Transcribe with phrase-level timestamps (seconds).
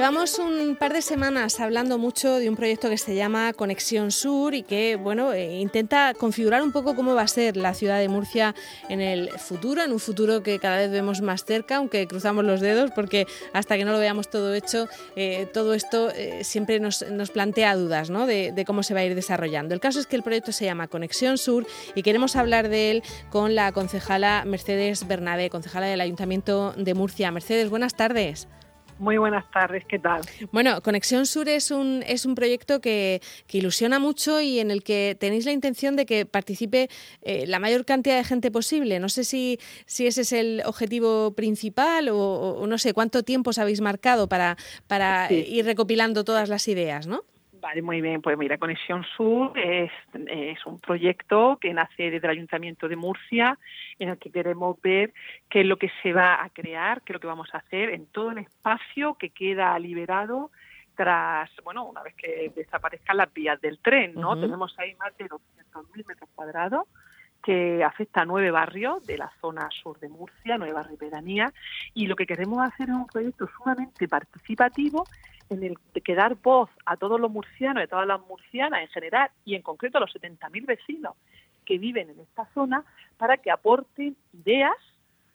[0.00, 4.54] Llevamos un par de semanas hablando mucho de un proyecto que se llama Conexión Sur
[4.54, 8.08] y que, bueno, eh, intenta configurar un poco cómo va a ser la ciudad de
[8.08, 8.54] Murcia
[8.88, 12.62] en el futuro, en un futuro que cada vez vemos más cerca, aunque cruzamos los
[12.62, 17.04] dedos, porque hasta que no lo veamos todo hecho, eh, todo esto eh, siempre nos,
[17.34, 18.26] plantea dudas ¿no?
[18.26, 19.74] de, de cómo se va a ir desarrollando.
[19.74, 23.02] El caso es que el proyecto se llama Conexión Sur y queremos hablar de él
[23.28, 27.30] con la concejala Mercedes Bernabé, concejala del Ayuntamiento de Murcia.
[27.30, 28.48] Mercedes, buenas tardes.
[29.00, 30.20] Muy buenas tardes, ¿qué tal?
[30.52, 35.16] Bueno, Conexión Sur es un, es un proyecto que, ilusiona mucho y en el que
[35.18, 36.90] tenéis la intención de que participe
[37.22, 39.00] eh, la mayor cantidad de gente posible.
[39.00, 43.58] No sé si, si ese es el objetivo principal o, no sé cuánto tiempo os
[43.58, 47.24] habéis marcado para, para ir recopilando todas las ideas, ¿no?
[47.60, 48.22] Vale, muy bien.
[48.22, 49.90] Pues mira, Conexión Sur es,
[50.64, 53.58] un proyecto que nace desde el Ayuntamiento de Murcia,
[53.98, 55.12] en el que queremos ver
[55.48, 57.90] qué es lo que se va a crear, qué es lo que vamos a hacer
[57.90, 60.50] en todo el espacio que queda liberado
[60.96, 64.38] tras, bueno, una vez que desaparezcan las vías del tren, ¿no?
[64.38, 66.86] Tenemos ahí más de 200.000 metros cuadrados
[67.42, 71.52] que afecta a nueve barrios de la zona sur de Murcia, nueve barrios de pedanía,
[71.94, 75.06] y lo que queremos hacer es un proyecto sumamente participativo
[75.50, 78.88] en el que dar voz a todos los murcianos y a todas las murcianas en
[78.88, 81.14] general y en concreto a los 70.000 vecinos
[81.66, 82.84] que viven en esta zona
[83.18, 84.76] para que aporten ideas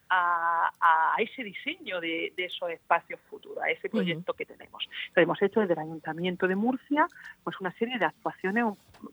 [0.08, 0.70] a,
[1.18, 4.88] ese diseño de, esos espacios futuros, a ese proyecto que tenemos.
[5.14, 7.08] Hemos hecho desde el Ayuntamiento de Murcia,
[7.42, 8.64] pues una serie de actuaciones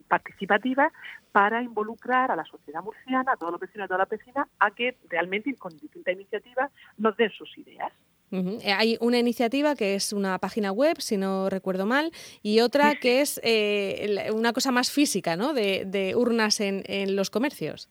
[0.08, 0.92] participativas
[1.32, 4.48] para involucrar a la sociedad murciana, a todos los vecinos y a todas las vecinas,
[4.60, 7.92] a que realmente con distintas iniciativas nos den sus ideas.
[8.34, 12.96] Eh, hay una iniciativa que es una página web, si no recuerdo mal, y otra
[12.96, 15.54] que es eh, una cosa más física, ¿no?
[15.54, 17.90] De, urnas en, en los comercios.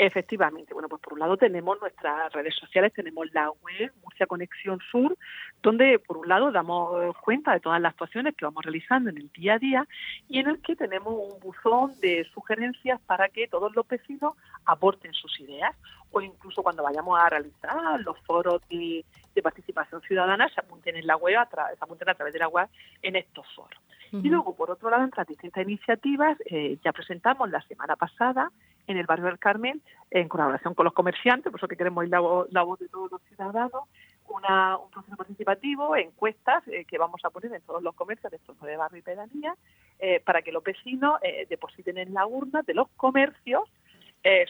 [0.00, 4.78] Efectivamente, bueno, pues por un lado tenemos nuestras redes sociales, tenemos la web Murcia Conexión
[4.92, 5.18] Sur,
[5.60, 9.28] donde por un lado damos cuenta de todas las actuaciones que vamos realizando en el
[9.32, 9.88] día a día
[10.28, 14.34] y en el que tenemos un buzón de sugerencias para que todos los vecinos
[14.66, 15.74] aporten sus ideas.
[16.12, 19.04] O incluso cuando vayamos a realizar los foros de,
[19.42, 22.68] participación ciudadana se apunten en la web, a se apunten a través de la web
[23.02, 23.80] en estos foros.
[24.12, 28.50] Y luego, por otro lado, entre las distintas iniciativas, eh, ya presentamos la semana pasada
[28.88, 32.10] en el barrio del Carmen, en colaboración con los comerciantes, por eso que queremos ir
[32.10, 33.84] la, voz de todos los ciudadanos,
[34.28, 38.38] una, un proceso participativo, encuestas eh, que vamos a poner en todos los comercios de
[38.38, 39.56] estos nueve barrios y pedanías,
[40.00, 43.62] eh, para que los vecinos depositen en la urna de los comercios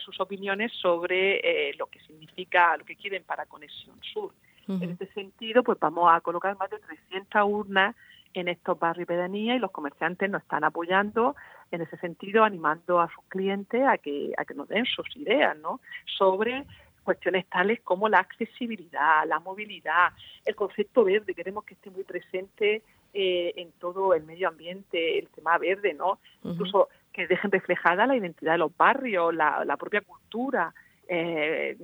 [0.03, 4.33] sus opiniones sobre lo que significa, lo que quieren para Conexión Sur.
[4.67, 7.95] En este sentido, pues vamos a colocar más de 300 urnas
[8.33, 11.35] en estos barrios y pedanías y los comerciantes nos están apoyando
[11.71, 15.57] en ese sentido, animando a sus clientes a que, a que nos den sus ideas
[15.57, 15.79] ¿no?
[16.05, 16.65] sobre
[17.03, 20.09] cuestiones tales como la accesibilidad, la movilidad,
[20.45, 25.27] el concepto verde, queremos que esté muy presente eh, en todo el medio ambiente, el
[25.29, 26.19] tema verde, ¿no?
[26.43, 30.73] Incluso que dejen reflejada la identidad de los barrios, la, la propia cultura,
[31.11, 31.75] eh,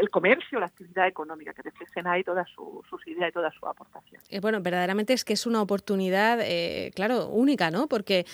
[0.00, 4.26] el comercio, la actividad económica, que reflejen ahí todas sus ideas y todas sus aportaciones.
[4.30, 7.86] Eh, bueno, verdaderamente es que es una oportunidad, eh, claro, única, ¿no?
[7.86, 8.24] Porque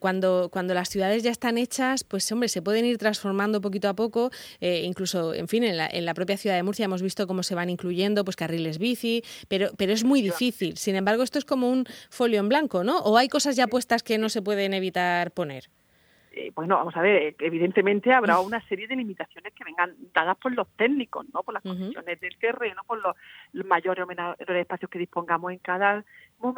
[0.00, 3.94] cuando, cuando las ciudades ya están hechas, pues hombre, se pueden ir transformando poquito a
[3.94, 4.30] poco,
[4.60, 7.54] incluso, en fin, en la, en la, propia ciudad de Murcia hemos visto cómo se
[7.54, 10.76] van incluyendo pues carriles bici, pero, pero es muy difícil.
[10.76, 12.98] Sin embargo, esto es como un folio en blanco, ¿no?
[12.98, 15.70] ¿O hay cosas ya puestas que no se pueden evitar poner?
[16.38, 20.36] Eh, bueno, vamos a ver, eh, evidentemente habrá una serie de limitaciones que vengan dadas
[20.36, 21.42] por los técnicos, ¿no?
[21.42, 23.16] Por las condiciones del terreno, por los,
[23.64, 26.04] mayores o menores espacios que dispongamos en cada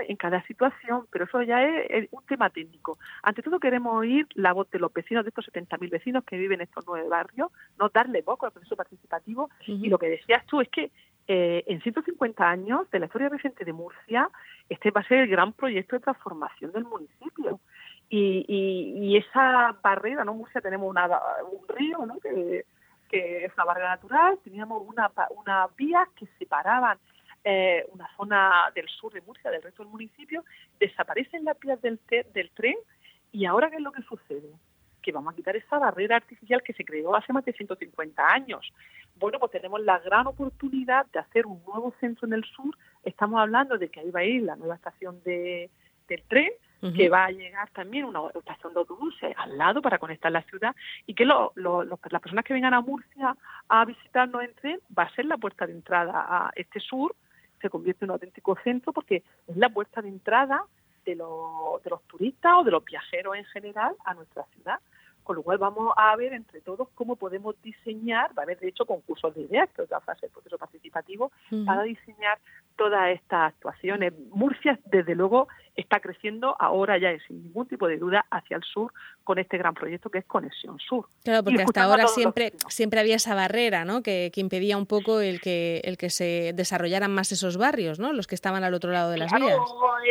[0.01, 2.99] en cada situación, pero eso ya es, un tema técnico.
[3.23, 6.61] Ante todo queremos oír la voz de los vecinos, de estos 70.000 vecinos que viven
[6.61, 9.49] en estos nueve barrios, no darle poco al proceso participativo.
[9.65, 10.91] Y lo que decías tú es que
[11.29, 14.29] eh, en 150 años de la historia reciente de Murcia,
[14.69, 17.61] este va a ser el gran proyecto de transformación del municipio.
[18.11, 20.33] Y, y, esa barrera, ¿no?
[20.33, 22.19] Murcia tenemos una, un río, ¿no?
[22.21, 22.65] Que,
[23.11, 26.99] es una barrera natural, teníamos una, una vías que separaban
[27.43, 30.45] eh, una zona del sur de Murcia del resto del municipio,
[30.79, 31.99] desaparecen las vías del,
[32.35, 32.77] del tren
[33.33, 34.51] y ahora ¿qué es lo que sucede?
[35.03, 38.73] Que vamos a quitar esa barrera artificial que se creó hace más de 150 años.
[39.17, 42.77] Bueno, pues tenemos la gran oportunidad de hacer un nuevo centro en el sur.
[43.05, 45.71] Estamos hablando de que ahí va a ir la nueva estación de,
[46.09, 50.31] del tren, que va a llegar también una estación de autobuses al lado para conectar
[50.31, 50.75] la ciudad
[51.07, 53.37] y que lo, las personas que vengan a Murcia
[53.69, 57.15] a visitarnos en tren va a ser la puerta de entrada a este sur,
[57.61, 60.63] se convierte en un auténtico centro porque es la puerta de entrada
[61.05, 64.79] de, los, de los turistas o de los viajeros en general a nuestra ciudad
[65.29, 68.69] con lo cual vamos a ver entre todos cómo podemos diseñar, va a haber de
[68.69, 71.31] hecho concursos de ideas, que es otra fase del proceso participativo,
[71.67, 72.39] para diseñar
[72.77, 74.15] todas estas actuaciones.
[74.31, 78.93] Murcia, desde luego, está creciendo ahora ya sin ningún tipo de duda hacia el sur
[79.23, 81.07] con este gran proyecto que es Conexión Sur.
[81.23, 84.03] Claro, porque hasta ahora siempre, siempre había esa barrera, ¿no?
[84.03, 88.13] Que, impedía un poco el que, el que se desarrollaran más esos barrios, ¿no?
[88.13, 89.59] Los que estaban al otro lado de las vías.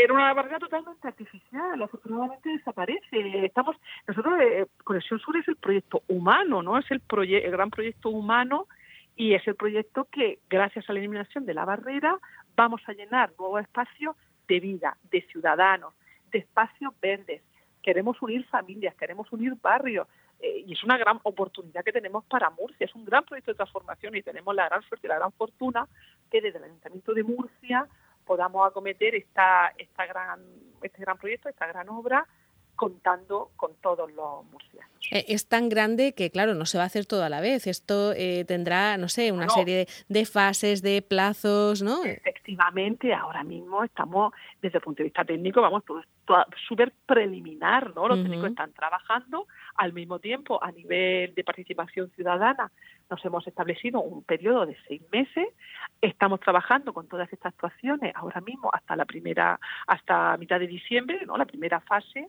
[0.04, 3.46] Era una barrera totalmente artificial, afortunadamente desaparece.
[3.46, 6.78] Estamos, nosotros, eh, Conexión Sur es el proyecto humano, ¿no?
[6.78, 8.68] Es el, el gran proyecto humano
[9.16, 12.18] y es el proyecto que, gracias a la eliminación de la barrera,
[12.56, 14.16] vamos a llenar nuevos espacios
[14.48, 15.94] de vida, de ciudadanos,
[16.32, 17.42] de espacios verdes.
[17.82, 20.08] Queremos unir familias, queremos unir barrios.
[20.40, 22.86] Eh, y es una gran oportunidad que tenemos para Murcia.
[22.86, 25.88] Es un gran proyecto de transformación y tenemos la gran suerte y la gran fortuna
[26.30, 27.88] que desde el Ayuntamiento de Murcia
[28.26, 30.42] podamos acometer esta, esta gran,
[30.82, 32.28] este gran proyecto, esta gran obra,
[32.78, 34.88] contando con todos los murcianos.
[35.12, 37.68] Eh, es tan grande que, claro, no se va a hacer todo a la vez.
[37.68, 42.04] Esto eh, tendrá, no sé, una serie de, fases, de plazos, ¿no?
[42.06, 46.02] Efectivamente, ahora mismo estamos, desde el punto de vista técnico, vamos, todo,
[46.68, 48.08] súper preliminar, ¿no?
[48.08, 52.72] Los técnicos están trabajando al mismo tiempo a nivel de participación ciudadana.
[53.10, 55.48] Nos hemos establecido un periodo de seis meses.
[56.02, 61.26] Estamos trabajando con todas estas actuaciones ahora mismo hasta la primera, hasta mitad de diciembre,
[61.26, 61.38] ¿no?
[61.38, 62.28] La primera fase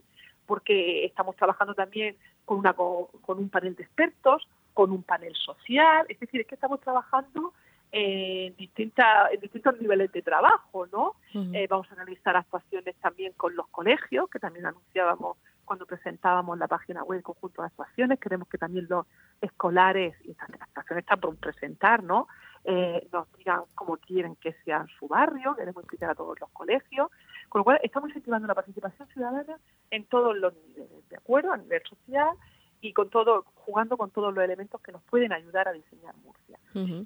[0.48, 2.16] porque estamos trabajando también
[2.46, 6.54] con, una, con, un panel de expertos, con un panel social, es decir, es que
[6.54, 7.52] estamos trabajando
[7.92, 11.16] en, distintas, en distintos niveles de trabajo, ¿no?
[11.52, 15.36] Eh, vamos a analizar actuaciones también con los colegios, que también anunciábamos
[15.66, 19.06] cuando presentábamos la página web conjunto de actuaciones, queremos que también los
[19.42, 22.26] escolares, y estas actuaciones están por presentar, ¿no?
[22.64, 27.10] Eh, nos digan cómo quieren que sea su barrio, queremos implicar a todos los colegios,
[27.50, 29.58] con lo cual estamos incentivando la participación ciudadana
[29.90, 31.52] en todos los niveles, ¿de acuerdo?
[31.52, 32.36] A nivel social
[32.80, 36.58] y con todo, jugando con todos los elementos que nos pueden ayudar a diseñar Murcia.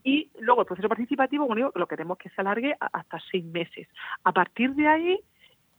[0.05, 3.89] Y luego el proceso participativo, bueno, lo queremos que se alargue hasta seis meses.
[4.23, 5.21] A partir de ahí,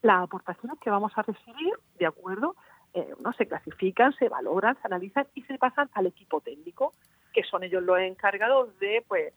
[0.02, 2.56] las aportaciones que vamos a recibir, ¿de acuerdo?
[2.96, 6.94] Eh, no se clasifican, se valoran, se analizan y se pasan al equipo técnico,
[7.34, 9.34] que son ellos los encargados de pues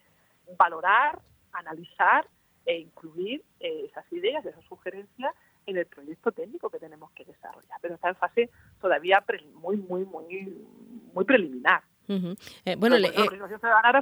[0.59, 1.19] valorar,
[1.53, 2.27] analizar
[2.65, 5.35] e incluir eh, esas ideas, esas sugerencias
[5.67, 7.79] en el proyecto técnico que tenemos que desarrollar.
[7.81, 9.25] Pero está en fase todavía
[9.55, 10.67] muy, muy, muy,
[11.13, 11.83] muy preliminar.
[12.08, 13.99] Eh, bueno, la participación ciudadana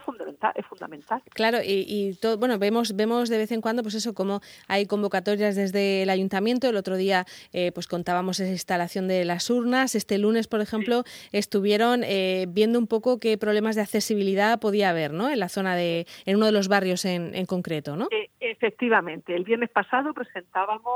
[0.55, 4.41] es fundamental, Claro, y, todo, bueno, vemos, vemos de vez en cuando, pues eso, como
[4.69, 6.69] hay convocatorias desde el ayuntamiento.
[6.69, 9.95] El otro día, eh, pues contábamos esa instalación de las urnas.
[9.95, 15.12] Este lunes, por ejemplo, estuvieron eh, viendo un poco qué problemas de accesibilidad podía haber,
[15.12, 15.31] ¿no?
[15.31, 18.09] En la zona de, en uno de los barrios en, en concreto, ¿no?
[18.41, 20.93] efectivamente, el viernes pasado presentábamos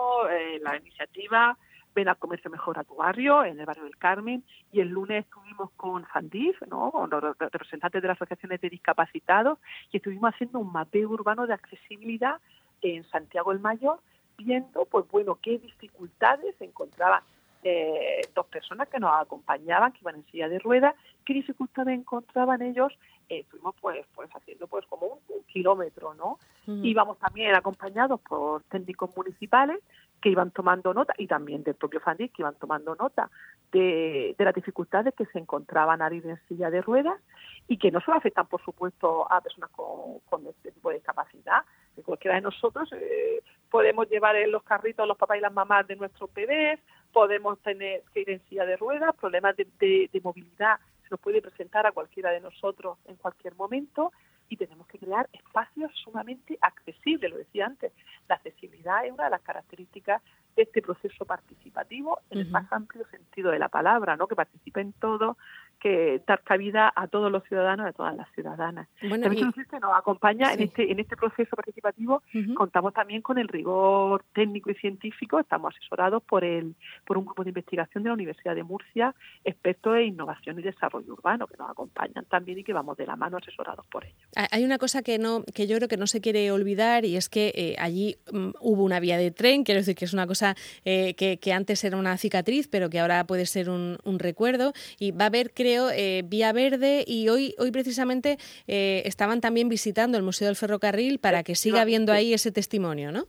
[0.61, 1.57] la iniciativa
[1.99, 5.25] ven al comercio mejor a tu barrio, en el barrio del Carmen, y el lunes
[5.25, 6.93] estuvimos con Fandif, ¿no?
[6.93, 9.59] con los representantes de las asociaciones de discapacitados,
[9.91, 12.37] y estuvimos haciendo un mapeo urbano de accesibilidad
[12.83, 13.99] en Santiago el Mayor,
[14.37, 17.23] viendo, pues bueno, qué dificultades encontraban
[17.65, 22.63] eh, dos personas que nos acompañaban, que iban en silla de ruedas, qué dificultades encontraban
[22.63, 22.93] ellos,
[23.29, 26.39] eh, estuvimos pues, pues haciendo pues como un, kilómetro, ¿no?
[26.67, 29.81] Íbamos también acompañados por técnicos municipales
[30.21, 33.31] que iban tomando nota, y también del propio Fandis, que iban tomando nota
[33.73, 37.21] de, las dificultades que se encontraban a ir en silla de ruedas
[37.69, 41.63] y que no solo afectan, por supuesto, a personas con, este tipo de discapacidad,
[41.95, 45.87] que cualquiera de nosotros eh, podemos llevar en los carritos los papás y las mamás
[45.87, 46.81] de nuestros bebés,
[47.13, 51.41] podemos tener que ir en silla de ruedas, problemas de, de movilidad se nos puede
[51.41, 54.13] presentar a cualquiera de nosotros en cualquier momento
[54.49, 57.93] y tenemos que crear espacios sumamente accesibles, lo decía antes.
[58.29, 60.23] La accesibilidad es una de las características
[60.57, 64.27] de este proceso participativo en el más amplio sentido de la palabra, ¿no?
[64.27, 65.37] que participen todos,
[65.79, 68.89] que dar cabida a todos los ciudadanos y a todas las ciudadanas.
[69.01, 72.23] Bueno, también nos acompaña en este en este proceso participativo.
[72.55, 75.39] Contamos también con el rigor técnico y científico.
[75.39, 79.97] Estamos asesorados por el por un grupo de investigación de la Universidad de Murcia, expertos
[79.97, 83.37] en innovación y desarrollo urbano, que nos acompañan también y que vamos de la mano
[83.37, 84.19] asesorados por ellos.
[84.51, 87.29] Hay una cosa que no que yo creo que no se quiere olvidar y es
[87.29, 89.65] que eh, allí mm, hubo una vía de tren.
[89.65, 93.01] Quiero decir que es una cosa eh, que, que, antes era una cicatriz, pero que
[93.01, 97.29] ahora puede ser un, un recuerdo y va a haber creo eh, Vía Verde y
[97.29, 102.13] hoy, hoy precisamente eh, estaban también visitando el Museo del Ferrocarril para que siga habiendo
[102.13, 103.25] ahí ese testimonio, ¿no?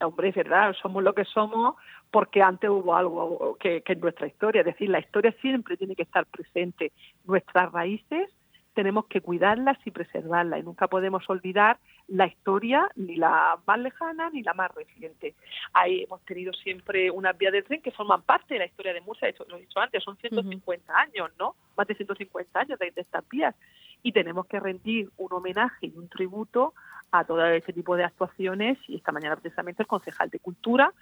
[0.00, 1.76] Hombre, es verdad, somos lo que somos
[2.10, 5.94] porque antes hubo algo que, que en nuestra historia, es decir, la historia siempre tiene
[5.94, 6.92] que estar presente.
[7.24, 8.30] Nuestras raíces
[8.74, 14.30] tenemos que cuidarlas y preservarlas y nunca podemos olvidar la historia ni la más lejana
[14.30, 15.34] ni la más reciente.
[15.72, 19.00] Ahí hemos tenido siempre unas vías de tren que forman parte de la historia de
[19.00, 21.54] Murcia, lo he dicho antes, son 150 años, ¿no?
[21.76, 23.54] Más de 150 años de, estas vías
[24.02, 26.74] y tenemos que rendir un homenaje y un tributo
[27.12, 30.92] a todo este tipo de actuaciones y esta mañana precisamente el concejal de Cultura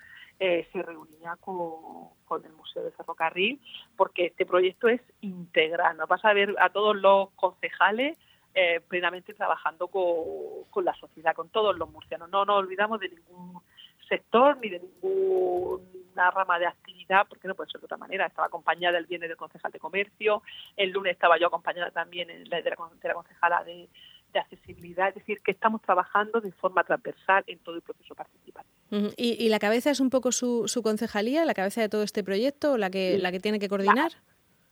[0.40, 3.60] eh, se reunía con, con, el Museo de Ferrocarril
[3.96, 5.96] porque este proyecto es integral.
[5.96, 8.16] Nos vas a ver a todos los concejales
[8.60, 12.28] eh, plenamente trabajando con, la sociedad, con todos los murcianos.
[12.28, 13.62] No nos olvidamos de ningún
[14.08, 18.26] sector ni de ninguna rama de actividad, porque no puede ser de otra manera.
[18.26, 20.42] Estaba acompañada el viernes del concejal de comercio,
[20.76, 23.88] el lunes estaba yo acompañada también de la, de la concejala de,
[24.34, 28.77] accesibilidad, es decir, que estamos trabajando de forma transversal en todo el proceso participativo.
[28.90, 32.78] ¿Y, la cabeza es un poco su, su concejalía, la cabeza de todo este proyecto,
[32.78, 34.12] la que, la que tiene que coordinar?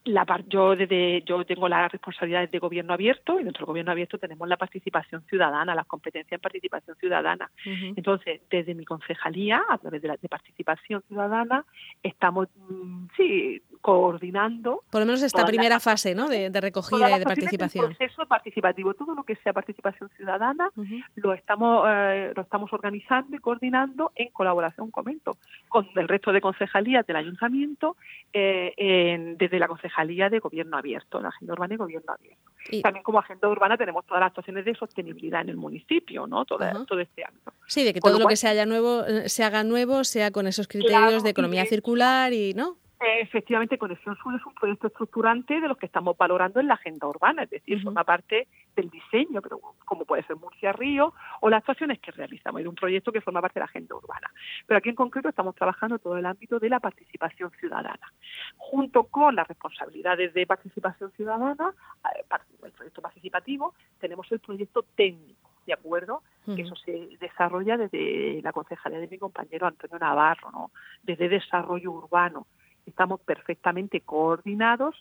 [0.06, 4.18] la, yo desde yo tengo las responsabilidades de gobierno abierto y dentro del gobierno abierto
[4.18, 7.50] tenemos la participación ciudadana, las competencias en participación ciudadana.
[7.64, 11.64] Entonces, desde mi concejalía, a través de, la, de participación ciudadana,
[12.02, 14.82] estamos mm, sí coordinando.
[14.90, 16.28] Por lo menos esta primera fase, ¿no?
[16.28, 17.84] De, recogida y de participación.
[17.84, 20.72] El proceso participativo, todo lo que sea participación ciudadana,
[21.14, 25.36] lo estamos eh, lo estamos organizando y coordinando en colaboración, comento,
[25.68, 27.96] con el resto de concejalías del ayuntamiento,
[28.32, 32.82] eh, desde la concejalía de Gobierno Abierto, la Agenda Urbana y Gobierno Abierto.
[32.82, 36.44] También como Agenda Urbana tenemos todas las actuaciones de sostenibilidad en el municipio, ¿no?
[36.44, 37.52] Todo, todo este ámbito.
[37.68, 40.48] Sí, de que todo lo, que se, haya nuevo, eh, se haga nuevo sea con
[40.48, 42.76] esos criterios de economía circular y, ¿no?
[42.98, 47.06] Efectivamente, Conexión Sur es un proyecto estructurante de los que estamos valorando en la agenda
[47.06, 51.58] urbana, es decir, forma parte del diseño, pero como puede ser Murcia Río o las
[51.58, 54.30] actuaciones que realizamos, es un proyecto que forma parte de la agenda urbana.
[54.66, 58.12] Pero aquí en concreto estamos trabajando todo el ámbito de la participación ciudadana.
[58.56, 61.74] Junto con las responsabilidades de participación ciudadana,
[62.14, 62.24] eh,
[62.64, 66.22] el proyecto participativo, tenemos el proyecto técnico ¿de acuerdo?
[66.44, 70.70] Que eso se desarrolla desde la concejalía de mi compañero Antonio Navarro, ¿no?
[71.02, 72.46] Desde desarrollo urbano
[72.86, 74.94] estamos perfectamente coordinados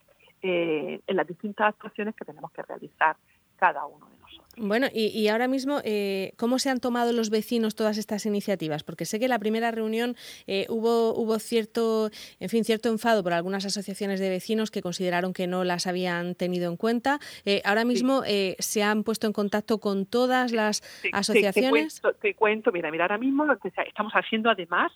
[0.48, 3.16] eh, en las distintas actuaciones que tenemos que realizar
[3.56, 4.46] cada uno de nosotros.
[4.58, 8.84] Bueno, y, ahora mismo, eh, ¿cómo se han tomado los vecinos todas estas iniciativas?
[8.84, 10.16] Porque sé que la primera reunión
[10.46, 15.34] eh, hubo, hubo cierto, en fin, cierto enfado por algunas asociaciones de vecinos que consideraron
[15.34, 17.20] que no las habían tenido en cuenta.
[17.64, 18.22] ahora mismo
[18.60, 22.02] se han puesto en contacto con todas las asociaciones.
[22.02, 24.92] Te, te, cuento, mira, mira, ahora mismo estamos haciendo además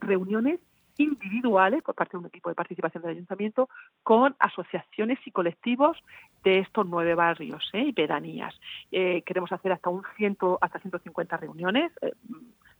[0.00, 0.60] reuniones
[0.98, 3.68] individuales por parte de un equipo de participación del ayuntamiento
[4.02, 5.96] con asociaciones y colectivos
[6.44, 7.84] de estos nueve barrios ¿eh?
[7.86, 8.54] y pedanías.
[8.92, 12.12] Eh, queremos hacer hasta un ciento, hasta 150 reuniones eh,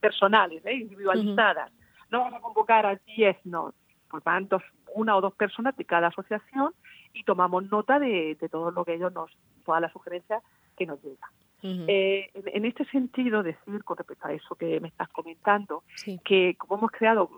[0.00, 0.74] personales, ¿eh?
[0.74, 1.72] individualizadas.
[2.10, 3.72] No vamos a convocar a 10, no,
[4.10, 4.60] por tanto,
[4.94, 6.74] una o dos personas de cada asociación
[7.12, 9.30] y tomamos nota de, todo lo que ellos nos,
[9.64, 10.42] todas las sugerencias
[10.76, 11.30] que nos llegan.
[11.62, 15.82] en, este sentido, decir con respecto a eso que me estás comentando,
[16.24, 17.28] que como hemos creado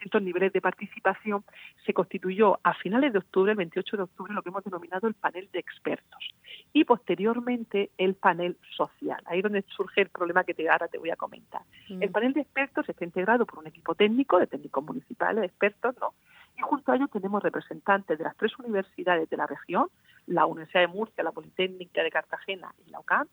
[0.00, 1.44] distintos niveles de participación,
[1.84, 5.14] se constituyó a finales de octubre, el 28 de octubre, lo que hemos denominado el
[5.14, 6.34] panel de expertos
[6.72, 9.22] y posteriormente el panel social.
[9.26, 11.60] Ahí es donde surge el problema que te, ahora te voy a comentar.
[11.90, 12.02] Mm.
[12.02, 16.14] El panel de expertos está integrado por un equipo técnico, de técnicos municipales, expertos, ¿no?
[16.56, 19.88] Y junto a ellos tenemos representantes de las tres universidades de la región,
[20.26, 23.26] la Universidad de Murcia, la Politécnica de Cartagena y la UCAM,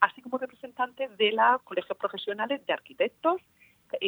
[0.00, 3.40] así como representantes de los colegios profesionales de arquitectos,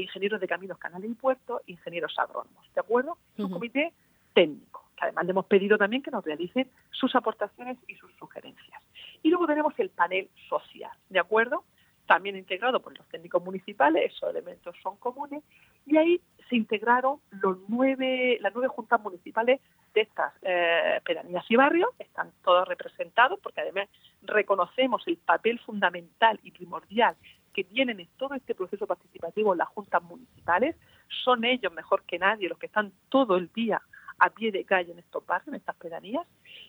[0.01, 3.19] ingenieros de caminos, canales y puertos, ingenieros agrónomos, ¿de acuerdo?
[3.39, 3.93] Un comité
[4.33, 8.83] técnico, que además le hemos pedido también que nos realicen sus aportaciones y sus sugerencias.
[9.23, 11.65] Y luego tenemos el panel social, ¿de acuerdo?
[12.07, 15.43] También integrado por los técnicos municipales, esos elementos son comunes,
[15.87, 19.61] y ahí se integraron los nueve, las nueve juntas municipales
[19.95, 23.89] de estas eh, pedanías y barrios, están todos representados, porque además
[24.23, 27.17] reconocemos el papel fundamental y primordial
[27.55, 30.77] que tienen en todo este proceso participativo las juntas municipales,
[31.25, 33.81] son ellos mejor que nadie los que están todo el día
[34.19, 36.27] a pie de calle en estos barrios, en estas pedanías,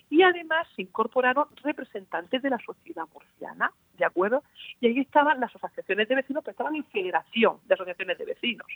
[0.09, 4.43] y además se incorporaron representantes de la sociedad murciana, ¿de acuerdo?
[4.79, 8.67] Y ahí estaban las asociaciones de vecinos, pero estaban en federación de asociaciones de vecinos.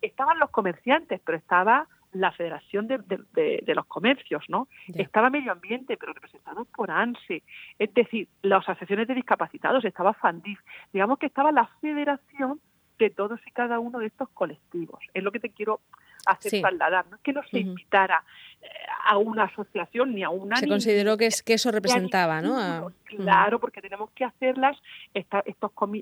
[0.00, 4.68] Estaban los comerciantes, pero estaba la Federación de, los Comercios, ¿no?
[4.94, 7.42] Estaba Medio Ambiente, pero representado por ANSE.
[7.78, 10.58] Es decir, las asociaciones de discapacitados, estaba FANDIF.
[10.92, 12.60] Digamos que estaba la federación
[12.98, 15.00] de todos y cada uno de estos colectivos.
[15.14, 15.80] Es lo que te quiero
[16.26, 17.06] hacer trasladar.
[17.08, 18.24] No es que no se invitara
[18.60, 18.66] eh,
[19.04, 20.56] a una asociación ni a una...
[20.56, 22.92] Se consideró que, es, que eso representaba, ¿no?
[23.04, 24.76] Claro, porque tenemos que hacerlas
[25.14, 25.42] estos,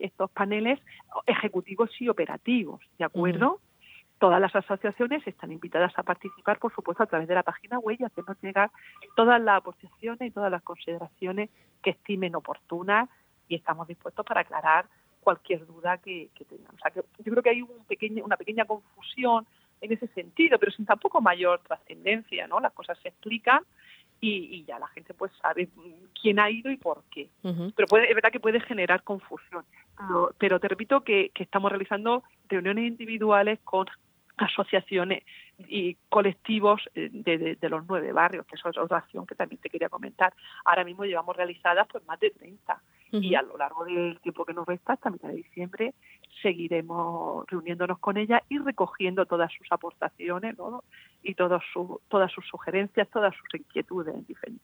[0.00, 0.80] estos paneles
[1.26, 3.60] ejecutivos y operativos, ¿de acuerdo?
[4.18, 7.96] Todas las asociaciones están invitadas a participar, por supuesto, a través de la página web
[8.00, 8.70] y hacernos llegar
[9.14, 11.50] todas las posiciones y todas las consideraciones
[11.82, 13.08] que estimen oportunas
[13.48, 14.86] y estamos dispuestos para aclarar
[15.20, 16.74] cualquier duda que, tengan.
[16.74, 19.46] O sea, que yo creo que hay un pequeño, una pequeña confusión
[19.80, 22.60] en ese sentido, pero sin tampoco mayor trascendencia, ¿no?
[22.60, 23.64] Las cosas se explican
[24.20, 25.68] y, ya la gente pues sabe
[26.20, 27.28] quién ha ido y por qué.
[27.42, 29.64] Pero puede, es verdad que puede generar confusión.
[30.38, 33.86] Pero, te repito que, estamos realizando reuniones individuales con
[34.36, 35.24] asociaciones
[35.58, 39.70] y colectivos eh, de, de, los nueve barrios, que es otra acción que también te
[39.70, 40.34] quería comentar.
[40.64, 42.80] Ahora mismo llevamos realizadas pues más de 30
[43.12, 45.94] y a lo largo del tiempo que nos resta, hasta mitad de diciembre,
[46.42, 50.54] seguiremos reuniéndonos con ella y recogiendo todas sus aportaciones
[51.22, 54.14] y todos su, todas sus sugerencias, todas sus inquietudes,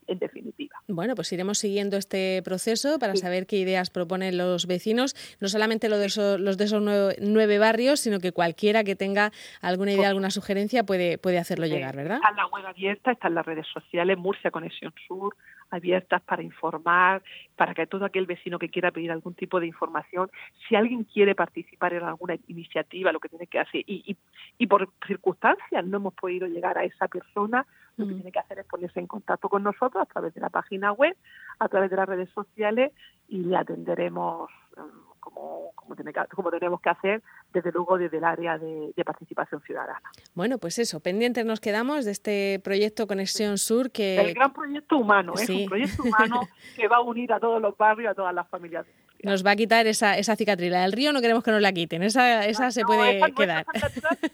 [0.07, 0.77] en, definitiva.
[0.89, 5.89] Bueno, pues iremos siguiendo este proceso para saber qué ideas proponen los vecinos, no solamente
[5.89, 10.09] lo de esos, los de esos nueve, barrios, sino que cualquiera que tenga alguna idea,
[10.09, 12.17] alguna sugerencia puede, puede hacerlo llegar, ¿verdad?
[12.17, 15.37] Está en la web abierta, está en las redes sociales, Murcia Conexión Sur,
[15.73, 17.23] abiertas para informar,
[17.57, 20.31] para que todo aquel vecino que quiera pedir algún tipo de información,
[20.69, 24.17] si alguien quiere participar en alguna iniciativa, lo que tiene que hacer, y,
[24.59, 28.17] y, por circunstancias no hemos podido llegar a esa persona, lo que mm.
[28.17, 31.17] tiene que hacer es ponerse en contacto con nosotros a través de la página web,
[31.59, 32.93] a través de las redes sociales
[33.29, 38.25] y le atenderemos mm, como, como, tiene como tenemos que hacer, desde luego desde el
[38.25, 40.03] área de, participación ciudadana.
[40.35, 44.21] Bueno, pues eso, pendientes nos quedamos de este proyecto Conexión Sur que...
[44.21, 45.63] El gran proyecto humano, es ¿eh?
[45.63, 48.85] un proyecto humano que va a unir a todos los barrios, a todas las familias
[49.23, 50.71] nos va a quitar esa, esa cicatriz.
[50.71, 53.65] La del río no queremos que nos la quiten, esa, esa se puede quedar.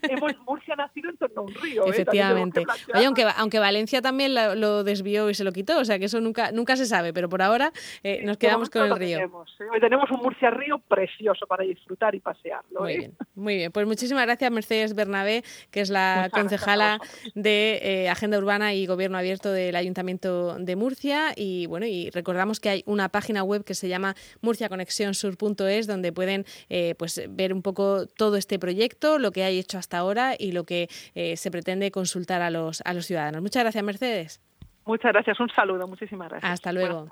[0.03, 1.85] hemos, Murcia nacido en torno a un río.
[1.85, 1.89] ¿eh?
[1.89, 2.65] Efectivamente.
[2.93, 6.19] Oye, aunque, aunque Valencia también lo, desvió y se lo quitó, o sea que eso
[6.21, 7.71] nunca, nunca se sabe, pero por ahora
[8.03, 9.17] eh, nos quedamos con el río.
[9.17, 9.63] Tenemos, ¿eh?
[9.71, 12.81] Hoy tenemos un Murcia río precioso para disfrutar y pasearlo.
[12.81, 13.71] Muy bien, muy bien.
[13.71, 16.99] Pues muchísimas gracias Mercedes Bernabé, que es la concejala
[17.35, 21.33] de Agenda Urbana y Gobierno Abierto del Ayuntamiento de Murcia.
[21.35, 25.87] Y bueno, y recordamos que hay una página web que se llama Murcia con conexionsur.es,
[25.87, 29.97] donde pueden eh, pues, ver un poco todo este proyecto, lo que hay hecho hasta
[29.97, 33.41] ahora y lo que eh, se pretende consultar a los, a los ciudadanos.
[33.41, 34.41] Muchas gracias, Mercedes.
[34.85, 36.51] Muchas gracias, un saludo, muchísimas gracias.
[36.51, 37.09] Hasta luego.